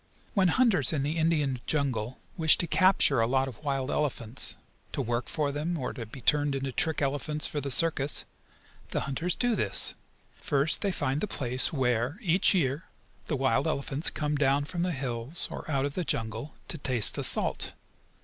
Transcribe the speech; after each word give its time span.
When 0.33 0.47
hunters 0.47 0.91
in 0.91 1.03
the 1.03 1.17
Indian 1.19 1.59
jungle 1.67 2.17
wish 2.35 2.57
to 2.57 2.65
capture 2.65 3.21
a 3.21 3.27
lot 3.27 3.47
of 3.47 3.63
wild 3.63 3.91
elephants, 3.91 4.55
to 4.93 4.99
work 5.03 5.29
for 5.29 5.51
them, 5.51 5.77
or 5.77 5.93
to 5.93 6.07
be 6.07 6.21
turned 6.21 6.55
into 6.55 6.71
trick 6.71 7.03
elephants 7.03 7.45
for 7.45 7.61
the 7.61 7.69
circus, 7.69 8.25
the 8.89 9.01
hunters 9.01 9.35
do 9.35 9.55
this. 9.55 9.93
First 10.39 10.81
they 10.81 10.91
find 10.91 11.21
the 11.21 11.27
place 11.27 11.71
where, 11.71 12.17
each 12.19 12.55
year, 12.55 12.85
the 13.27 13.35
wild 13.35 13.67
elephants 13.67 14.09
come 14.09 14.35
down 14.35 14.65
from 14.65 14.81
the 14.81 14.91
hills, 14.91 15.47
or 15.51 15.69
out 15.69 15.85
of 15.85 15.93
the 15.93 16.03
jungle, 16.03 16.55
to 16.69 16.79
taste 16.79 17.13
the 17.13 17.23
salt. 17.23 17.73